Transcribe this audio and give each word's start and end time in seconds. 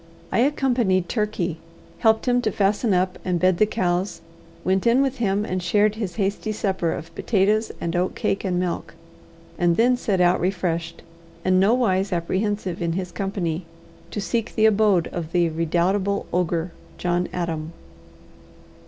I 0.31 0.39
accompanied 0.39 1.07
Turkey, 1.07 1.57
helped 1.99 2.27
him 2.27 2.41
to 2.41 2.51
fasten 2.51 2.91
up 2.91 3.19
and 3.23 3.39
bed 3.39 3.59
the 3.59 3.67
cows, 3.67 4.21
went 4.63 4.87
in 4.87 5.03
with 5.03 5.17
him 5.17 5.45
and 5.45 5.61
shared 5.61 5.93
his 5.93 6.15
hasty 6.15 6.51
supper 6.51 6.91
of 6.91 7.13
potatoes 7.13 7.71
and 7.79 7.95
oatcake 7.95 8.43
and 8.43 8.59
milk, 8.59 8.95
and 9.59 9.77
then 9.77 9.95
set 9.95 10.19
out 10.19 10.39
refreshed, 10.39 11.03
and 11.45 11.59
nowise 11.59 12.11
apprehensive 12.11 12.81
in 12.81 12.93
his 12.93 13.11
company, 13.11 13.67
to 14.09 14.19
seek 14.19 14.55
the 14.55 14.65
abode 14.65 15.05
of 15.09 15.33
the 15.33 15.49
redoubtable 15.49 16.25
ogre, 16.33 16.71
John 16.97 17.29
Adam. 17.31 17.71